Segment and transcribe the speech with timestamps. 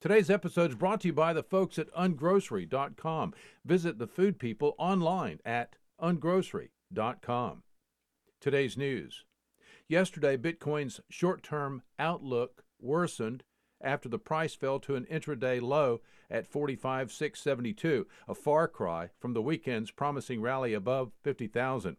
[0.00, 3.34] Today's episode is brought to you by the folks at ungrocery.com.
[3.66, 7.62] Visit the food people online at ungrocery.com.
[8.40, 9.26] Today's news.
[9.88, 13.44] Yesterday, Bitcoin's short term outlook worsened
[13.82, 19.42] after the price fell to an intraday low at 45,672, a far cry from the
[19.42, 21.98] weekend's promising rally above 50,000.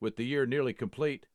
[0.00, 1.28] With the year nearly complete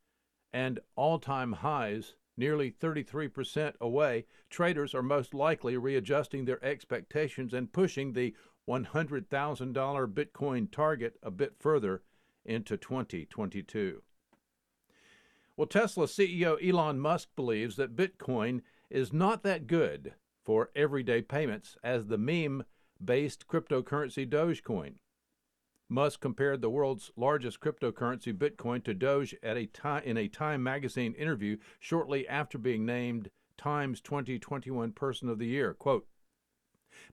[0.53, 7.73] and all time highs nearly 33% away, traders are most likely readjusting their expectations and
[7.73, 8.35] pushing the
[8.67, 12.03] $100,000 Bitcoin target a bit further
[12.45, 14.01] into 2022.
[15.57, 21.77] Well, Tesla CEO Elon Musk believes that Bitcoin is not that good for everyday payments
[21.83, 22.63] as the meme
[23.03, 24.95] based cryptocurrency Dogecoin.
[25.91, 30.63] Musk compared the world's largest cryptocurrency, Bitcoin, to Doge at a time in a Time
[30.63, 35.73] magazine interview shortly after being named Time's 2021 Person of the Year.
[35.73, 36.07] Quote,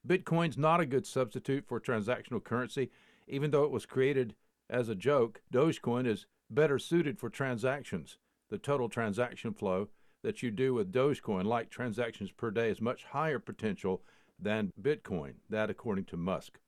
[0.07, 2.89] Bitcoin's not a good substitute for transactional currency,
[3.27, 4.33] even though it was created
[4.69, 5.41] as a joke.
[5.51, 8.17] Dogecoin is better suited for transactions.
[8.49, 9.89] The total transaction flow
[10.23, 14.03] that you do with Dogecoin, like transactions per day, is much higher potential
[14.39, 15.33] than Bitcoin.
[15.49, 16.59] That, according to Musk.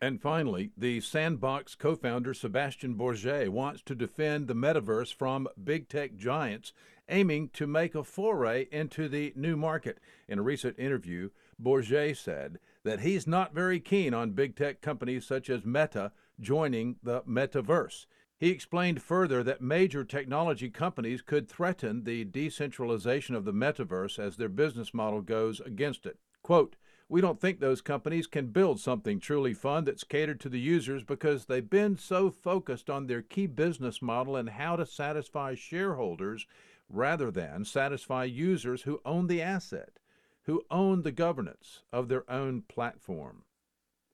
[0.00, 5.88] And finally, the Sandbox co founder Sebastian Borget wants to defend the metaverse from big
[5.88, 6.72] tech giants
[7.08, 9.98] aiming to make a foray into the new market.
[10.28, 11.30] In a recent interview,
[11.60, 16.96] Borget said that he's not very keen on big tech companies such as Meta joining
[17.02, 18.06] the metaverse.
[18.38, 24.36] He explained further that major technology companies could threaten the decentralization of the metaverse as
[24.36, 26.18] their business model goes against it.
[26.42, 26.76] Quote,
[27.08, 31.04] we don't think those companies can build something truly fun that's catered to the users
[31.04, 36.46] because they've been so focused on their key business model and how to satisfy shareholders
[36.88, 40.00] rather than satisfy users who own the asset,
[40.42, 43.44] who own the governance of their own platform.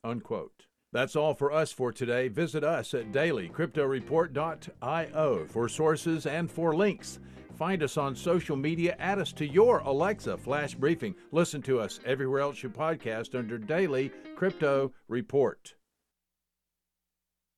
[0.05, 0.67] Unquote.
[0.93, 2.29] That's all for us for today.
[2.29, 7.19] Visit us at dailycryptoreport.io for sources and for links.
[7.63, 8.97] Find us on social media.
[8.99, 11.15] Add us to your Alexa flash briefing.
[11.31, 15.73] Listen to us everywhere else you podcast under Daily Crypto Report.